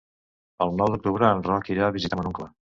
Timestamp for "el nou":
0.65-0.89